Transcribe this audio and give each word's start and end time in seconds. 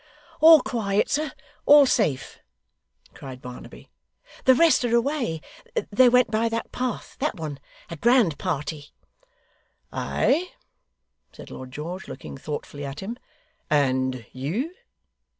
'All 0.39 0.61
quiet, 0.61 1.11
sir, 1.11 1.31
all 1.67 1.85
safe!' 1.85 2.39
cried 3.13 3.39
Barnaby. 3.39 3.91
'The 4.45 4.55
rest 4.55 4.83
are 4.83 4.95
away 4.95 5.41
they 5.91 6.09
went 6.09 6.31
by 6.31 6.49
that 6.49 6.71
path 6.71 7.15
that 7.19 7.35
one. 7.35 7.59
A 7.91 7.97
grand 7.97 8.39
party!' 8.39 8.87
'Ay?' 9.93 10.53
said 11.31 11.51
Lord 11.51 11.69
George, 11.71 12.07
looking 12.07 12.35
thoughtfully 12.35 12.83
at 12.83 13.01
him. 13.01 13.15
'And 13.69 14.25
you? 14.31 14.73